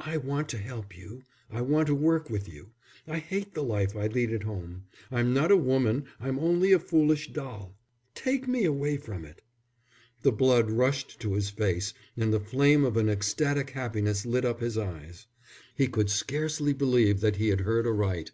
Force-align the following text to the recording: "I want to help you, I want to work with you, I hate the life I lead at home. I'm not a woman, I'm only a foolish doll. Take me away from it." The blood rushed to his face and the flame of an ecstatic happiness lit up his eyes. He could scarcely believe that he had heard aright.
"I 0.00 0.16
want 0.16 0.48
to 0.48 0.58
help 0.58 0.98
you, 0.98 1.22
I 1.48 1.60
want 1.60 1.86
to 1.86 1.94
work 1.94 2.28
with 2.28 2.48
you, 2.52 2.72
I 3.06 3.18
hate 3.20 3.54
the 3.54 3.62
life 3.62 3.94
I 3.96 4.08
lead 4.08 4.32
at 4.32 4.42
home. 4.42 4.86
I'm 5.12 5.32
not 5.32 5.52
a 5.52 5.56
woman, 5.56 6.06
I'm 6.18 6.40
only 6.40 6.72
a 6.72 6.80
foolish 6.80 7.32
doll. 7.32 7.78
Take 8.16 8.48
me 8.48 8.64
away 8.64 8.96
from 8.96 9.24
it." 9.24 9.42
The 10.22 10.32
blood 10.32 10.72
rushed 10.72 11.20
to 11.20 11.34
his 11.34 11.50
face 11.50 11.94
and 12.16 12.32
the 12.32 12.40
flame 12.40 12.82
of 12.82 12.96
an 12.96 13.08
ecstatic 13.08 13.70
happiness 13.70 14.26
lit 14.26 14.44
up 14.44 14.58
his 14.58 14.76
eyes. 14.76 15.28
He 15.76 15.86
could 15.86 16.10
scarcely 16.10 16.72
believe 16.72 17.20
that 17.20 17.36
he 17.36 17.50
had 17.50 17.60
heard 17.60 17.86
aright. 17.86 18.32